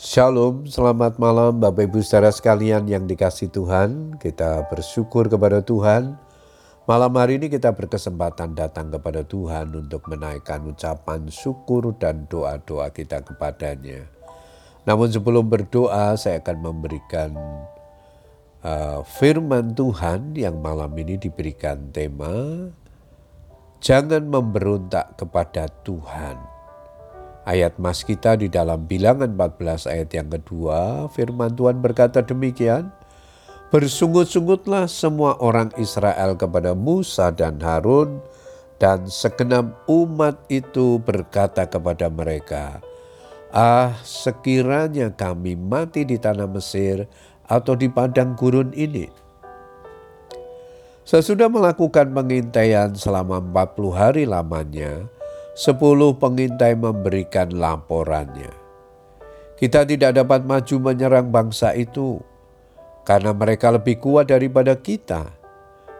Shalom, 0.00 0.64
selamat 0.64 1.20
malam 1.20 1.60
Bapak 1.60 1.84
Ibu 1.84 2.00
saudara 2.00 2.32
sekalian 2.32 2.88
yang 2.88 3.04
dikasih 3.04 3.52
Tuhan. 3.52 4.16
Kita 4.16 4.64
bersyukur 4.72 5.28
kepada 5.28 5.60
Tuhan. 5.60 6.16
Malam 6.88 7.12
hari 7.20 7.36
ini 7.36 7.52
kita 7.52 7.76
berkesempatan 7.76 8.56
datang 8.56 8.88
kepada 8.88 9.20
Tuhan 9.28 9.68
untuk 9.76 10.08
menaikkan 10.08 10.64
ucapan 10.64 11.28
syukur 11.28 11.92
dan 12.00 12.24
doa-doa 12.32 12.88
kita 12.96 13.20
kepadanya. 13.20 14.08
Namun 14.88 15.12
sebelum 15.12 15.52
berdoa 15.52 16.16
saya 16.16 16.40
akan 16.40 16.56
memberikan 16.64 17.36
uh, 18.64 19.04
firman 19.04 19.76
Tuhan 19.76 20.32
yang 20.32 20.64
malam 20.64 20.96
ini 20.96 21.20
diberikan 21.20 21.92
tema 21.92 22.72
Jangan 23.84 24.24
memberontak 24.24 25.20
kepada 25.20 25.68
Tuhan. 25.84 26.49
Ayat 27.48 27.80
mas 27.80 28.04
kita 28.04 28.36
di 28.36 28.52
dalam 28.52 28.84
bilangan 28.84 29.32
14 29.32 29.88
ayat 29.88 30.10
yang 30.12 30.28
kedua, 30.28 31.08
firman 31.08 31.56
Tuhan 31.56 31.80
berkata 31.80 32.20
demikian, 32.20 32.92
Bersungut-sungutlah 33.70 34.90
semua 34.90 35.38
orang 35.38 35.70
Israel 35.78 36.34
kepada 36.34 36.76
Musa 36.76 37.30
dan 37.30 37.62
Harun, 37.62 38.20
dan 38.76 39.08
segenap 39.08 39.86
umat 39.88 40.36
itu 40.52 41.00
berkata 41.00 41.64
kepada 41.64 42.12
mereka, 42.12 42.82
Ah, 43.54 43.96
sekiranya 44.04 45.10
kami 45.10 45.56
mati 45.56 46.04
di 46.04 46.20
tanah 46.20 46.50
Mesir 46.50 47.08
atau 47.48 47.74
di 47.74 47.88
padang 47.90 48.36
gurun 48.36 48.70
ini. 48.76 49.10
Sesudah 51.02 51.50
melakukan 51.50 52.14
pengintaian 52.14 52.94
selama 52.94 53.42
40 53.42 53.90
hari 53.90 54.24
lamanya, 54.28 55.10
sepuluh 55.54 56.14
pengintai 56.16 56.78
memberikan 56.78 57.50
laporannya. 57.50 58.52
Kita 59.60 59.84
tidak 59.84 60.16
dapat 60.16 60.48
maju 60.48 60.76
menyerang 60.80 61.28
bangsa 61.28 61.76
itu 61.76 62.16
karena 63.04 63.36
mereka 63.36 63.68
lebih 63.68 64.00
kuat 64.00 64.32
daripada 64.32 64.72
kita. 64.78 65.36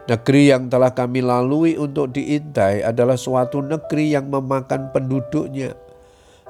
Negeri 0.09 0.49
yang 0.49 0.65
telah 0.65 0.97
kami 0.97 1.21
lalui 1.21 1.77
untuk 1.77 2.09
diintai 2.09 2.81
adalah 2.81 3.13
suatu 3.13 3.61
negeri 3.61 4.17
yang 4.17 4.33
memakan 4.33 4.89
penduduknya. 4.89 5.77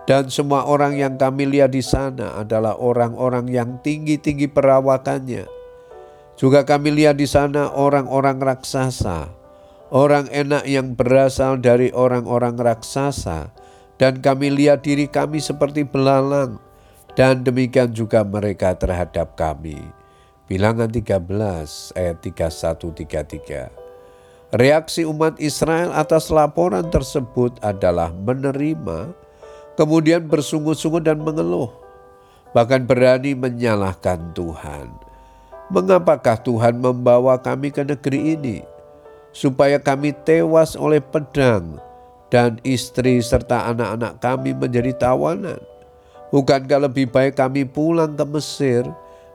Dan 0.07 0.31
semua 0.31 0.65
orang 0.65 0.97
yang 0.97 1.19
kami 1.19 1.45
lihat 1.45 1.75
di 1.75 1.83
sana 1.83 2.39
adalah 2.39 2.79
orang-orang 2.79 3.51
yang 3.51 3.77
tinggi-tinggi 3.83 4.49
perawakannya. 4.49 5.45
Juga 6.39 6.65
kami 6.65 6.95
lihat 6.95 7.21
di 7.21 7.27
sana 7.29 7.69
orang-orang 7.75 8.41
raksasa, 8.41 9.29
orang 9.91 10.31
enak 10.31 10.63
yang 10.65 10.95
berasal 10.95 11.59
dari 11.59 11.91
orang-orang 11.91 12.55
raksasa, 12.55 13.51
dan 13.99 14.23
kami 14.23 14.49
lihat 14.49 14.87
diri 14.87 15.05
kami 15.05 15.43
seperti 15.43 15.83
belalang, 15.83 16.57
dan 17.13 17.43
demikian 17.43 17.91
juga 17.91 18.23
mereka 18.23 18.73
terhadap 18.73 19.35
kami. 19.35 19.77
Bilangan 20.47 20.87
13 20.89 21.95
ayat 21.95 22.17
31-33. 22.23 23.71
Reaksi 24.51 25.07
umat 25.07 25.39
Israel 25.39 25.95
atas 25.95 26.27
laporan 26.27 26.83
tersebut 26.91 27.55
adalah 27.63 28.11
menerima, 28.11 29.15
kemudian 29.79 30.27
bersungut-sungut 30.27 31.07
dan 31.07 31.23
mengeluh, 31.23 31.71
bahkan 32.51 32.83
berani 32.83 33.31
menyalahkan 33.31 34.35
Tuhan. 34.35 34.91
Mengapakah 35.71 36.35
Tuhan 36.43 36.83
membawa 36.83 37.39
kami 37.39 37.71
ke 37.71 37.87
negeri 37.87 38.35
ini? 38.35 38.59
Supaya 39.31 39.79
kami 39.79 40.11
tewas 40.27 40.75
oleh 40.75 40.99
pedang 40.99 41.79
dan 42.31 42.59
istri 42.63 43.19
serta 43.19 43.71
anak-anak 43.71 44.19
kami 44.23 44.55
menjadi 44.55 44.95
tawanan. 44.95 45.59
Bukankah 46.31 46.87
lebih 46.87 47.11
baik 47.11 47.35
kami 47.35 47.67
pulang 47.67 48.15
ke 48.15 48.23
Mesir 48.23 48.87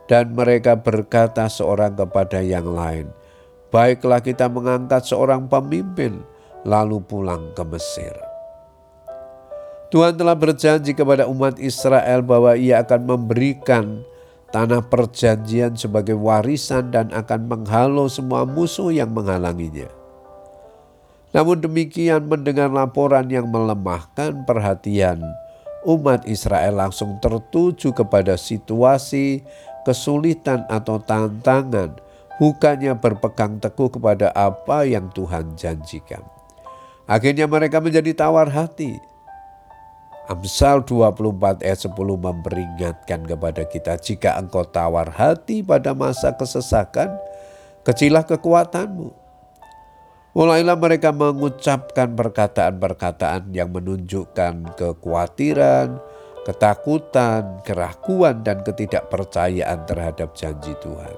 dan 0.09 0.33
mereka 0.33 0.73
berkata 0.73 1.45
seorang 1.45 1.93
kepada 1.93 2.41
yang 2.41 2.65
lain, 2.73 3.13
Baiklah 3.69 4.25
kita 4.25 4.49
mengangkat 4.49 5.05
seorang 5.05 5.45
pemimpin 5.51 6.25
lalu 6.65 7.05
pulang 7.05 7.53
ke 7.53 7.61
Mesir. 7.69 8.17
Tuhan 9.93 10.19
telah 10.19 10.35
berjanji 10.35 10.97
kepada 10.97 11.31
umat 11.31 11.61
Israel 11.63 12.25
bahwa 12.25 12.59
ia 12.59 12.83
akan 12.83 13.07
memberikan 13.07 14.03
tanah 14.55 14.87
perjanjian 14.87 15.75
sebagai 15.75 16.15
warisan 16.15 16.95
dan 16.95 17.11
akan 17.11 17.51
menghalau 17.51 18.07
semua 18.07 18.47
musuh 18.47 18.95
yang 18.95 19.11
menghalanginya. 19.11 19.91
Namun 21.35 21.61
demikian 21.61 22.31
mendengar 22.31 22.73
laporan 22.73 23.29
yang 23.29 23.51
melemahkan 23.51 24.47
perhatian, 24.49 25.21
umat 25.85 26.25
Israel 26.25 26.81
langsung 26.81 27.21
tertuju 27.21 27.93
kepada 27.93 28.41
situasi 28.41 29.45
kesulitan 29.85 30.65
atau 30.67 30.99
tantangan, 30.99 31.95
bukannya 32.41 32.97
berpegang 32.97 33.61
teguh 33.61 33.93
kepada 33.93 34.33
apa 34.33 34.89
yang 34.89 35.13
Tuhan 35.13 35.55
janjikan. 35.55 36.25
Akhirnya 37.07 37.47
mereka 37.47 37.79
menjadi 37.79 38.17
tawar 38.19 38.51
hati, 38.51 38.99
Amsal 40.27 40.83
24 40.83 41.63
ayat 41.63 41.87
10 41.87 41.95
memperingatkan 41.95 43.23
kepada 43.31 43.63
kita, 43.63 43.95
jika 43.95 44.35
engkau 44.35 44.67
tawar 44.67 45.07
hati 45.15 45.63
pada 45.63 45.95
masa 45.95 46.35
kesesakan, 46.35 47.15
kecilah 47.87 48.27
kekuatanmu. 48.27 49.15
Mulailah 50.35 50.75
mereka 50.75 51.15
mengucapkan 51.15 52.19
perkataan-perkataan 52.19 53.55
yang 53.55 53.71
menunjukkan 53.71 54.75
kekhawatiran, 54.75 56.03
ketakutan, 56.43 57.63
keraguan, 57.63 58.43
dan 58.43 58.67
ketidakpercayaan 58.67 59.87
terhadap 59.87 60.35
janji 60.35 60.75
Tuhan. 60.83 61.15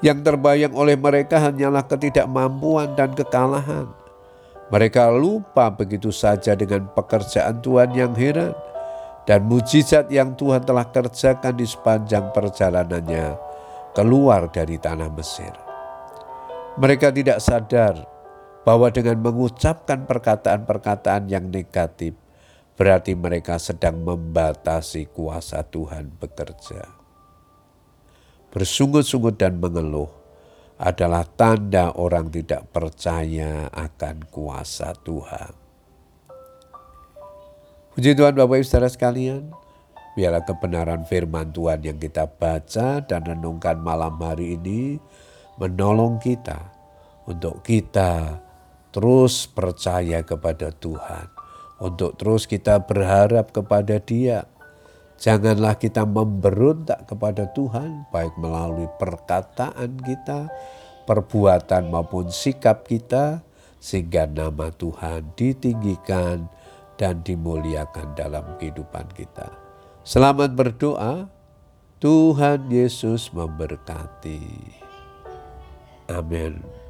Yang 0.00 0.32
terbayang 0.32 0.72
oleh 0.72 0.96
mereka 0.96 1.44
hanyalah 1.44 1.84
ketidakmampuan 1.84 2.96
dan 2.96 3.12
kekalahan 3.12 4.03
mereka 4.72 5.12
lupa 5.12 5.68
begitu 5.68 6.08
saja 6.08 6.56
dengan 6.56 6.88
pekerjaan 6.96 7.60
Tuhan 7.60 7.92
yang 7.92 8.16
heran 8.16 8.56
dan 9.28 9.44
mujizat 9.44 10.08
yang 10.08 10.32
Tuhan 10.36 10.64
telah 10.64 10.88
kerjakan 10.88 11.56
di 11.56 11.66
sepanjang 11.68 12.32
perjalanannya 12.32 13.36
keluar 13.92 14.48
dari 14.48 14.80
tanah 14.80 15.08
Mesir. 15.12 15.52
Mereka 16.74 17.14
tidak 17.14 17.38
sadar 17.38 17.94
bahwa 18.64 18.88
dengan 18.90 19.20
mengucapkan 19.20 20.08
perkataan-perkataan 20.08 21.28
yang 21.30 21.46
negatif, 21.52 22.16
berarti 22.74 23.14
mereka 23.14 23.60
sedang 23.60 24.02
membatasi 24.02 25.12
kuasa 25.12 25.62
Tuhan 25.62 26.10
bekerja. 26.18 26.88
Bersungut-sungut 28.50 29.38
dan 29.38 29.60
mengeluh 29.60 30.23
adalah 30.78 31.22
tanda 31.22 31.94
orang 31.94 32.30
tidak 32.34 32.66
percaya 32.74 33.70
akan 33.70 34.26
kuasa 34.26 34.90
Tuhan. 34.98 35.52
Puji 37.94 38.18
Tuhan 38.18 38.34
Bapak 38.34 38.58
Ibu 38.58 38.66
Saudara 38.66 38.90
sekalian, 38.90 39.54
biarlah 40.18 40.42
kebenaran 40.42 41.06
firman 41.06 41.54
Tuhan 41.54 41.78
yang 41.86 41.98
kita 42.02 42.26
baca 42.26 42.98
dan 43.06 43.22
renungkan 43.22 43.78
malam 43.78 44.18
hari 44.18 44.58
ini 44.58 44.98
menolong 45.62 46.18
kita 46.18 46.74
untuk 47.30 47.62
kita 47.62 48.42
terus 48.90 49.46
percaya 49.46 50.26
kepada 50.26 50.74
Tuhan, 50.74 51.30
untuk 51.82 52.18
terus 52.18 52.50
kita 52.50 52.82
berharap 52.82 53.54
kepada 53.54 54.02
Dia, 54.02 54.46
Janganlah 55.14 55.78
kita 55.78 56.02
memberontak 56.04 57.06
kepada 57.06 57.48
Tuhan, 57.54 58.10
baik 58.10 58.34
melalui 58.36 58.90
perkataan 58.98 59.96
kita, 60.02 60.50
perbuatan 61.06 61.88
maupun 61.88 62.28
sikap 62.28 62.84
kita, 62.84 63.46
sehingga 63.78 64.26
nama 64.26 64.74
Tuhan 64.74 65.36
ditinggikan 65.38 66.50
dan 66.98 67.22
dimuliakan 67.22 68.16
dalam 68.18 68.58
kehidupan 68.58 69.12
kita. 69.14 69.54
Selamat 70.04 70.52
berdoa, 70.52 71.30
Tuhan 72.02 72.68
Yesus 72.68 73.32
memberkati. 73.32 74.42
Amin. 76.12 76.83